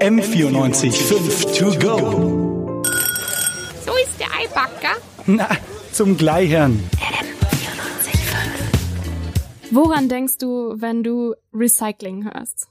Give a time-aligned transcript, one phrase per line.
[0.00, 2.82] M94.5 to go.
[3.84, 4.96] So ist der Eibacker.
[5.26, 5.48] Na,
[5.90, 6.78] zum Gleichern.
[9.70, 12.68] Woran denkst du, wenn du Recycling hörst?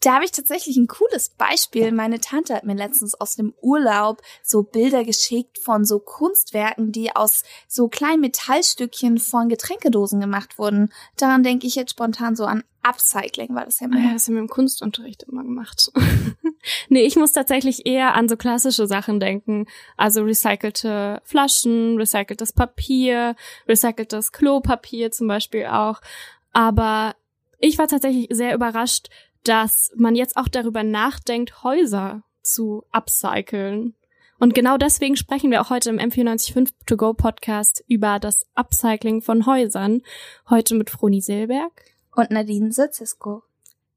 [0.00, 1.92] Da habe ich tatsächlich ein cooles Beispiel.
[1.92, 7.14] Meine Tante hat mir letztens aus dem Urlaub so Bilder geschickt von so Kunstwerken, die
[7.14, 10.92] aus so kleinen Metallstückchen von Getränkedosen gemacht wurden.
[11.16, 14.02] Daran denke ich jetzt spontan so an Upcycling, war das ja mal.
[14.02, 15.90] Ja, das haben wir im Kunstunterricht immer gemacht.
[16.88, 19.66] nee, ich muss tatsächlich eher an so klassische Sachen denken.
[19.96, 23.34] Also recycelte Flaschen, recyceltes Papier,
[23.66, 26.00] recyceltes Klopapier zum Beispiel auch.
[26.52, 27.14] Aber
[27.58, 29.08] ich war tatsächlich sehr überrascht,
[29.48, 33.94] dass man jetzt auch darüber nachdenkt, Häuser zu upcyclen.
[34.38, 39.22] Und genau deswegen sprechen wir auch heute im M495 To Go Podcast über das Upcycling
[39.22, 40.02] von Häusern.
[40.50, 41.72] Heute mit Froni Silberg.
[42.14, 43.42] Und Nadine Sitzisko.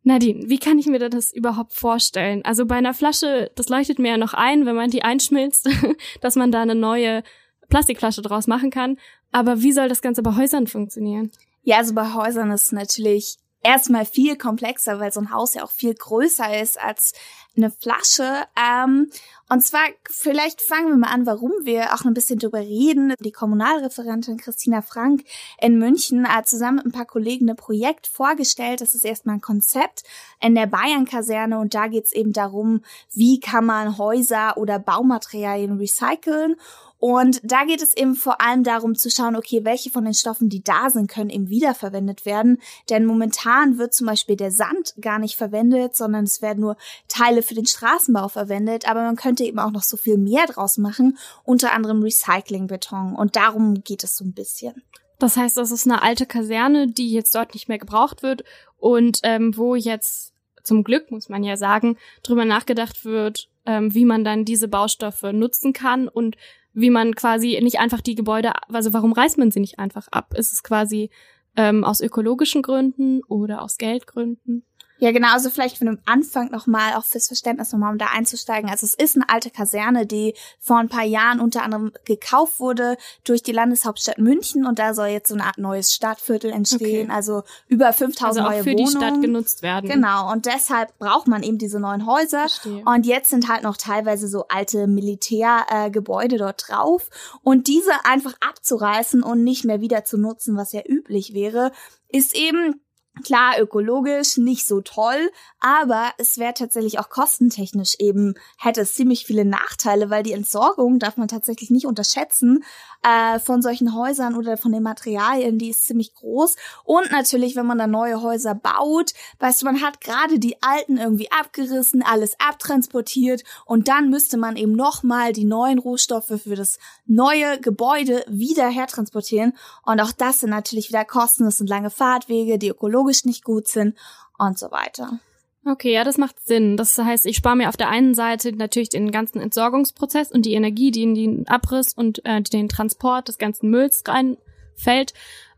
[0.03, 2.43] Nadine, wie kann ich mir das überhaupt vorstellen?
[2.43, 5.69] Also bei einer Flasche, das leuchtet mir ja noch ein, wenn man die einschmilzt,
[6.21, 7.23] dass man da eine neue
[7.69, 8.97] Plastikflasche draus machen kann.
[9.31, 11.31] Aber wie soll das Ganze bei Häusern funktionieren?
[11.61, 15.63] Ja, also bei Häusern ist es natürlich erstmal viel komplexer, weil so ein Haus ja
[15.63, 17.13] auch viel größer ist als
[17.55, 18.45] eine Flasche.
[18.57, 19.09] Ähm,
[19.49, 23.13] und zwar, vielleicht fangen wir mal an, warum wir auch ein bisschen drüber reden.
[23.19, 25.25] Die Kommunalreferentin Christina Frank
[25.59, 28.79] in München hat zusammen mit ein paar Kollegen ein Projekt vorgestellt.
[28.79, 30.03] Das ist erstmal ein Konzept
[30.39, 32.81] in der Bayern-Kaserne und da geht es eben darum,
[33.13, 36.55] wie kann man Häuser oder Baumaterialien recyceln
[37.01, 40.49] und da geht es eben vor allem darum zu schauen, okay, welche von den Stoffen,
[40.49, 42.61] die da sind, können eben wiederverwendet werden.
[42.91, 47.41] Denn momentan wird zum Beispiel der Sand gar nicht verwendet, sondern es werden nur Teile
[47.41, 48.87] für den Straßenbau verwendet.
[48.87, 53.15] Aber man könnte eben auch noch so viel mehr draus machen, unter anderem Recyclingbeton.
[53.15, 54.83] Und darum geht es so ein bisschen.
[55.17, 58.43] Das heißt, das ist eine alte Kaserne, die jetzt dort nicht mehr gebraucht wird
[58.77, 64.05] und ähm, wo jetzt zum Glück, muss man ja sagen, drüber nachgedacht wird, ähm, wie
[64.05, 66.37] man dann diese Baustoffe nutzen kann und
[66.73, 70.33] wie man quasi nicht einfach die Gebäude, also warum reißt man sie nicht einfach ab?
[70.35, 71.09] Ist es quasi
[71.55, 74.65] ähm, aus ökologischen Gründen oder aus Geldgründen?
[75.01, 75.33] Ja, genau.
[75.33, 78.69] Also vielleicht von dem Anfang nochmal, auch fürs Verständnis nochmal, um da einzusteigen.
[78.69, 82.97] Also es ist eine alte Kaserne, die vor ein paar Jahren unter anderem gekauft wurde
[83.23, 87.07] durch die Landeshauptstadt München und da soll jetzt so eine Art neues Stadtviertel entstehen.
[87.07, 87.15] Okay.
[87.15, 88.85] Also über 5000 also auch neue für Wohnungen.
[88.85, 89.89] die Stadt genutzt werden.
[89.89, 90.31] Genau.
[90.31, 92.41] Und deshalb braucht man eben diese neuen Häuser.
[92.41, 92.83] Verstehe.
[92.85, 97.09] Und jetzt sind halt noch teilweise so alte Militärgebäude äh, dort drauf.
[97.41, 101.71] Und diese einfach abzureißen und nicht mehr wieder zu nutzen, was ja üblich wäre,
[102.07, 102.81] ist eben
[103.25, 109.25] Klar, ökologisch nicht so toll, aber es wäre tatsächlich auch kostentechnisch eben, hätte es ziemlich
[109.25, 112.63] viele Nachteile, weil die Entsorgung darf man tatsächlich nicht unterschätzen
[113.03, 116.55] äh, von solchen Häusern oder von den Materialien, die ist ziemlich groß.
[116.83, 120.97] Und natürlich, wenn man da neue Häuser baut, weißt du, man hat gerade die alten
[120.97, 126.79] irgendwie abgerissen, alles abtransportiert und dann müsste man eben nochmal die neuen Rohstoffe für das
[127.05, 129.53] neue Gebäude wieder hertransportieren.
[129.83, 133.67] Und auch das sind natürlich wieder Kosten, das sind lange Fahrtwege, die ökologisch nicht gut
[133.67, 133.95] sind
[134.39, 135.19] und so weiter.
[135.63, 136.75] Okay, ja, das macht Sinn.
[136.75, 140.53] Das heißt, ich spare mir auf der einen Seite natürlich den ganzen Entsorgungsprozess und die
[140.53, 145.13] Energie, die in den Abriss und äh, den Transport des ganzen Mülls reinfällt.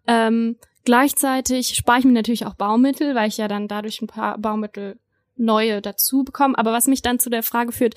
[0.05, 4.37] Ähm, gleichzeitig spare ich mir natürlich auch Baumittel, weil ich ja dann dadurch ein paar
[4.37, 4.99] Baumittel
[5.37, 6.57] neue dazu bekomme.
[6.57, 7.95] Aber was mich dann zu der Frage führt,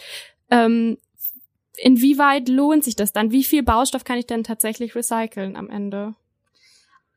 [0.48, 0.98] ähm,
[1.76, 3.32] inwieweit lohnt sich das dann?
[3.32, 6.14] Wie viel Baustoff kann ich denn tatsächlich recyceln am Ende?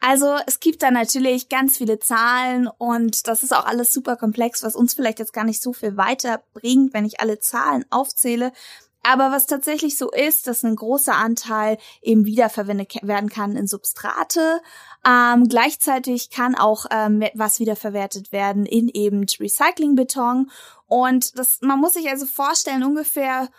[0.01, 4.63] Also es gibt da natürlich ganz viele Zahlen und das ist auch alles super komplex,
[4.63, 8.53] was uns vielleicht jetzt gar nicht so viel weiterbringt, wenn ich alle Zahlen aufzähle.
[9.01, 14.61] Aber was tatsächlich so ist, dass ein großer Anteil eben wiederverwendet werden kann in Substrate.
[15.05, 20.51] Ähm, gleichzeitig kann auch ähm, was wiederverwertet werden in eben Recyclingbeton.
[20.87, 23.49] Und das, man muss sich also vorstellen, ungefähr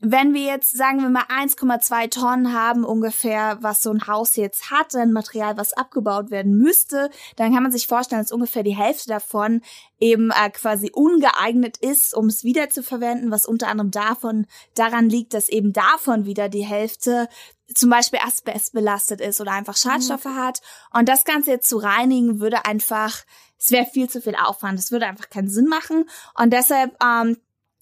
[0.00, 4.70] wenn wir jetzt, sagen wir mal, 1,2 Tonnen haben ungefähr, was so ein Haus jetzt
[4.70, 8.76] hat, ein Material, was abgebaut werden müsste, dann kann man sich vorstellen, dass ungefähr die
[8.76, 9.60] Hälfte davon
[9.98, 14.46] eben äh, quasi ungeeignet ist, um es wieder zu verwenden, was unter anderem davon
[14.76, 17.28] daran liegt, dass eben davon wieder die Hälfte
[17.74, 20.36] zum Beispiel Asbest belastet ist oder einfach Schadstoffe mhm.
[20.36, 20.60] hat.
[20.92, 23.24] Und das Ganze jetzt zu reinigen, würde einfach,
[23.58, 24.78] es wäre viel zu viel Aufwand.
[24.78, 26.08] Es würde einfach keinen Sinn machen.
[26.34, 27.36] Und deshalb ähm,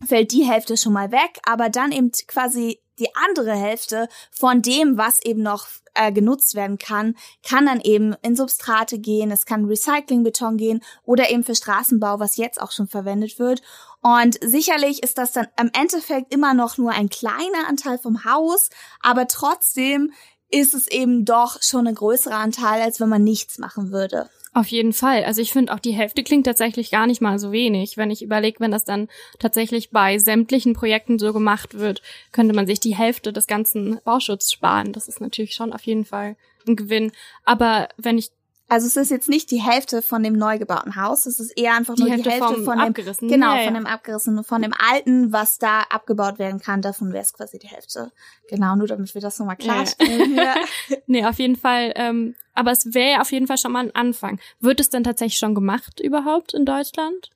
[0.06, 4.96] fällt die Hälfte schon mal weg, aber dann eben quasi die andere Hälfte von dem,
[4.96, 9.66] was eben noch äh, genutzt werden kann, kann dann eben in Substrate gehen, es kann
[9.66, 13.62] Recyclingbeton gehen oder eben für Straßenbau, was jetzt auch schon verwendet wird.
[14.02, 18.70] Und sicherlich ist das dann im Endeffekt immer noch nur ein kleiner Anteil vom Haus,
[19.00, 20.12] aber trotzdem
[20.48, 24.30] ist es eben doch schon ein größerer Anteil, als wenn man nichts machen würde.
[24.56, 25.22] Auf jeden Fall.
[25.24, 27.98] Also ich finde auch die Hälfte klingt tatsächlich gar nicht mal so wenig.
[27.98, 29.08] Wenn ich überlege, wenn das dann
[29.38, 32.00] tatsächlich bei sämtlichen Projekten so gemacht wird,
[32.32, 34.94] könnte man sich die Hälfte des ganzen Bauschutzes sparen.
[34.94, 36.36] Das ist natürlich schon auf jeden Fall
[36.66, 37.12] ein Gewinn.
[37.44, 38.30] Aber wenn ich
[38.68, 41.74] also es ist jetzt nicht die Hälfte von dem neu gebauten Haus, es ist eher
[41.74, 43.30] einfach Die nur Hälfte die Hälfte vom von dem abgerissenen.
[43.32, 43.80] genau Ja, von ja.
[43.80, 46.82] dem abgerissenen, von dem alten, was da abgebaut werden kann.
[46.82, 48.10] Davon wäre es quasi die Hälfte.
[48.48, 49.72] Genau, nur damit wir das nochmal Ja, ja.
[49.74, 50.32] klarstellen.
[50.34, 50.54] hier.
[51.06, 51.92] Nee, auf jeden Fall.
[51.96, 54.40] Ähm, aber es wäre ja auf jeden Fall schon mal ein Anfang.
[54.60, 57.30] Wird es denn tatsächlich schon gemacht überhaupt in Deutschland?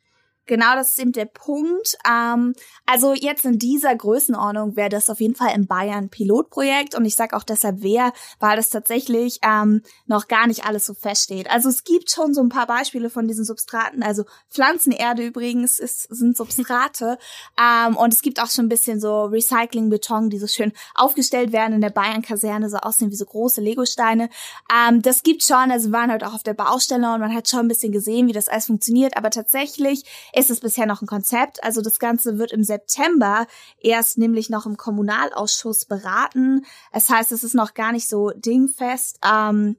[0.47, 1.97] Genau, das ist eben der Punkt.
[2.09, 2.55] Ähm,
[2.85, 7.15] also jetzt in dieser Größenordnung wäre das auf jeden Fall in Bayern Pilotprojekt und ich
[7.15, 11.49] sage auch deshalb wer, weil das tatsächlich ähm, noch gar nicht alles so feststeht.
[11.49, 16.03] Also es gibt schon so ein paar Beispiele von diesen Substraten, also Pflanzenerde übrigens ist,
[16.11, 17.19] sind Substrate
[17.57, 21.75] ähm, und es gibt auch schon ein bisschen so Recycling-Beton, die so schön aufgestellt werden
[21.75, 24.29] in der Bayern-Kaserne, so aussehen wie so große Legosteine.
[24.75, 27.49] Ähm, das gibt schon, also wir waren halt auch auf der Baustelle und man hat
[27.49, 31.07] schon ein bisschen gesehen, wie das alles funktioniert, aber tatsächlich ist es bisher noch ein
[31.07, 31.63] Konzept.
[31.63, 33.47] Also das Ganze wird im September
[33.81, 36.65] erst nämlich noch im Kommunalausschuss beraten.
[36.93, 39.19] Es heißt, es ist noch gar nicht so dingfest.
[39.25, 39.77] Ähm,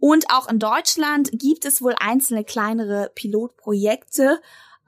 [0.00, 4.40] und auch in Deutschland gibt es wohl einzelne kleinere Pilotprojekte,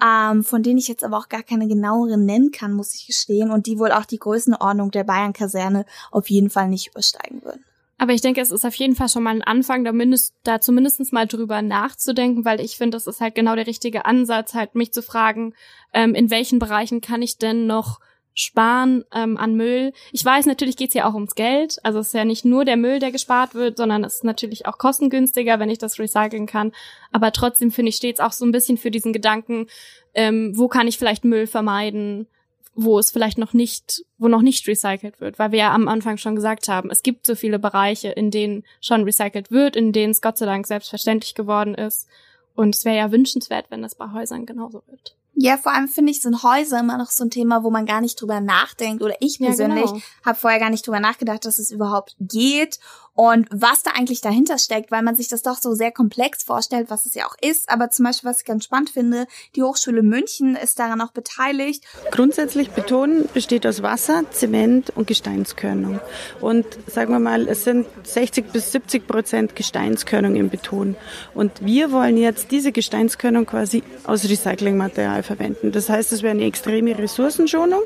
[0.03, 3.51] ähm, von denen ich jetzt aber auch gar keine genaueren nennen kann, muss ich gestehen,
[3.51, 7.65] und die wohl auch die Größenordnung der Bayern-Kaserne auf jeden Fall nicht übersteigen würden.
[8.01, 10.59] Aber ich denke, es ist auf jeden Fall schon mal ein Anfang, da, mindest, da
[10.59, 14.75] zumindest mal drüber nachzudenken, weil ich finde, das ist halt genau der richtige Ansatz, halt
[14.75, 15.53] mich zu fragen,
[15.93, 18.01] ähm, in welchen Bereichen kann ich denn noch
[18.33, 19.93] sparen ähm, an Müll.
[20.13, 21.77] Ich weiß, natürlich geht's ja auch ums Geld.
[21.83, 24.65] Also es ist ja nicht nur der Müll, der gespart wird, sondern es ist natürlich
[24.65, 26.73] auch kostengünstiger, wenn ich das recyceln kann.
[27.13, 29.67] Aber trotzdem finde ich, steht's auch so ein bisschen für diesen Gedanken,
[30.15, 32.29] ähm, wo kann ich vielleicht Müll vermeiden,
[32.75, 36.17] wo es vielleicht noch nicht, wo noch nicht recycelt wird, weil wir ja am Anfang
[36.17, 40.13] schon gesagt haben, es gibt so viele Bereiche, in denen schon recycelt wird, in denen
[40.13, 42.07] es Gott sei Dank selbstverständlich geworden ist.
[42.55, 45.17] Und es wäre ja wünschenswert, wenn das bei Häusern genauso wird.
[45.35, 48.01] Ja, vor allem finde ich, sind Häuser immer noch so ein Thema, wo man gar
[48.01, 49.03] nicht drüber nachdenkt.
[49.03, 50.01] Oder ich Ja, persönlich genau.
[50.25, 52.79] habe vorher gar nicht drüber nachgedacht, dass es überhaupt geht
[53.21, 56.89] und was da eigentlich dahinter steckt, weil man sich das doch so sehr komplex vorstellt,
[56.89, 57.69] was es ja auch ist.
[57.69, 59.27] Aber zum Beispiel, was ich ganz spannend finde,
[59.57, 61.85] die Hochschule München ist daran auch beteiligt.
[62.13, 66.01] Grundsätzlich Beton besteht aus Wasser, Zement und Gesteinskörnung.
[66.41, 70.97] Und sagen wir mal, es sind 60 bis 70 Prozent Gesteinskörnung im Beton.
[71.35, 75.73] Und wir wollen jetzt diese Gesteinskörnung quasi aus Recyclingmaterial verwenden.
[75.73, 77.83] Das heißt, es wäre eine extreme Ressourcenschonung.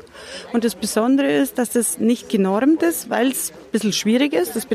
[0.53, 4.55] Und das Besondere ist, dass das nicht genormt ist, weil es ein bisschen schwierig ist.
[4.55, 4.65] Das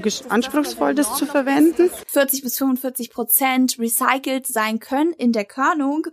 [0.00, 1.90] betontechnologisch anspruchsvoll, das zu verwenden.
[2.08, 6.06] 40 bis 45 Prozent recycelt sein können in der Körnung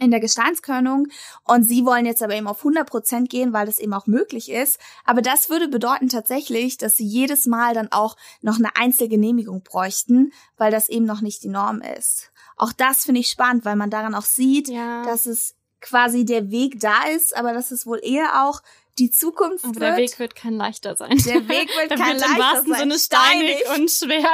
[0.00, 1.06] in der Gesteinskörnung
[1.44, 4.50] und sie wollen jetzt aber eben auf 100 Prozent gehen, weil das eben auch möglich
[4.50, 4.80] ist.
[5.04, 10.32] Aber das würde bedeuten tatsächlich, dass sie jedes Mal dann auch noch eine Einzelgenehmigung bräuchten,
[10.56, 12.32] weil das eben noch nicht die Norm ist.
[12.56, 15.04] Auch das finde ich spannend, weil man daran auch sieht, Ja.
[15.04, 18.62] dass es quasi der Weg da ist, aber dass es wohl eher auch
[18.98, 19.82] die Zukunft Aber wird.
[19.82, 21.16] der Weg wird kein leichter sein.
[21.26, 22.80] Der Weg wird der kein wird im leichter wahrsten sein.
[22.80, 23.80] Sinne steinig Steinig.
[23.80, 24.30] und schwer.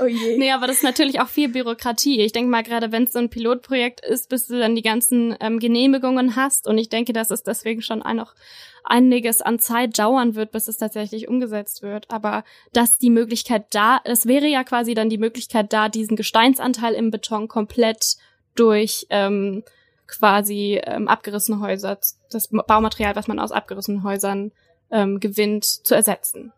[0.00, 0.36] oh je.
[0.36, 2.20] Nee, aber das ist natürlich auch viel Bürokratie.
[2.20, 5.36] Ich denke mal, gerade wenn es so ein Pilotprojekt ist, bis du dann die ganzen
[5.40, 6.66] ähm, Genehmigungen hast.
[6.66, 8.34] Und ich denke, dass es deswegen schon ein, noch
[8.82, 12.10] einiges an Zeit dauern wird, bis es tatsächlich umgesetzt wird.
[12.10, 16.94] Aber dass die Möglichkeit da, es wäre ja quasi dann die Möglichkeit da, diesen Gesteinsanteil
[16.94, 18.16] im Beton komplett
[18.54, 19.62] durch ähm,
[20.08, 21.98] quasi ähm, abgerissene Häuser,
[22.30, 24.52] das Baumaterial, was man aus abgerissenen Häusern
[24.90, 26.52] ähm, gewinnt, zu ersetzen.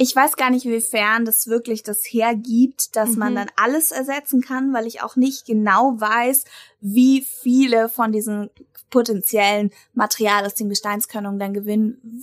[0.00, 3.36] Ich weiß gar nicht, inwiefern das wirklich das hergibt, dass man Mhm.
[3.36, 6.44] dann alles ersetzen kann, weil ich auch nicht genau weiß,
[6.80, 8.50] wie viele von diesen
[8.90, 12.22] potenziellen Material aus den Gesteinskörnungen dann gewinnen,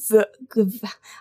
[0.50, 0.70] gew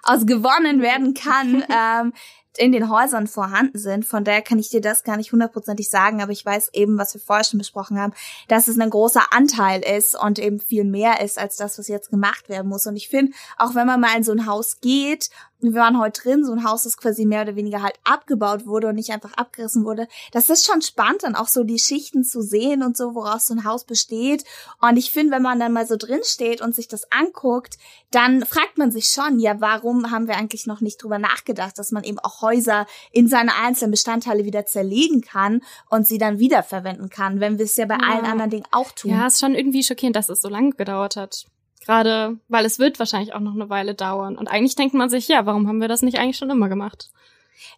[0.02, 2.12] aus gewonnen werden kann, ähm,
[2.56, 4.04] in den Häusern vorhanden sind.
[4.04, 7.14] Von daher kann ich dir das gar nicht hundertprozentig sagen, aber ich weiß eben, was
[7.14, 8.12] wir vorher schon besprochen haben,
[8.48, 12.10] dass es ein großer Anteil ist und eben viel mehr ist als das, was jetzt
[12.10, 12.86] gemacht werden muss.
[12.86, 16.22] Und ich finde, auch wenn man mal in so ein Haus geht, wir waren heute
[16.22, 19.32] drin, so ein Haus, das quasi mehr oder weniger halt abgebaut wurde und nicht einfach
[19.32, 20.08] abgerissen wurde.
[20.30, 23.54] Das ist schon spannend, dann auch so die Schichten zu sehen und so, woraus so
[23.54, 24.44] ein Haus besteht.
[24.80, 27.76] Und ich finde, wenn man dann mal so drin steht und sich das anguckt,
[28.12, 31.90] dann fragt man sich schon, ja, warum haben wir eigentlich noch nicht drüber nachgedacht, dass
[31.90, 37.08] man eben auch Häuser in seine einzelnen Bestandteile wieder zerlegen kann und sie dann wiederverwenden
[37.10, 38.08] kann, wenn wir es ja bei Ja.
[38.08, 39.10] allen anderen Dingen auch tun.
[39.10, 41.46] Ja, ist schon irgendwie schockierend, dass es so lange gedauert hat.
[41.84, 44.36] Gerade, weil es wird wahrscheinlich auch noch eine Weile dauern.
[44.38, 47.10] Und eigentlich denkt man sich, ja, warum haben wir das nicht eigentlich schon immer gemacht?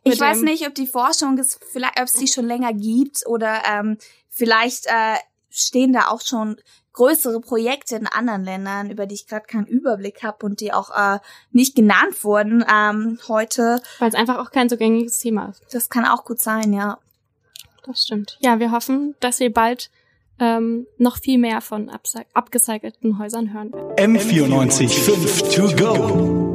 [0.04, 3.62] Ich weiß nicht, ob die Forschung es vielleicht, ob es die schon länger gibt oder
[3.68, 3.98] ähm,
[4.28, 5.16] vielleicht äh,
[5.50, 6.56] stehen da auch schon
[6.92, 10.90] größere Projekte in anderen Ländern, über die ich gerade keinen Überblick habe und die auch
[10.90, 11.18] äh,
[11.52, 13.80] nicht genannt wurden ähm, heute.
[13.98, 15.62] Weil es einfach auch kein so gängiges Thema ist.
[15.72, 16.98] Das kann auch gut sein, ja.
[17.84, 18.38] Das stimmt.
[18.40, 19.90] Ja, wir hoffen, dass wir bald
[20.40, 21.90] ähm, noch viel mehr von
[22.34, 24.16] abgecycelten Häusern hören werden.
[24.16, 26.45] M94 5 to go.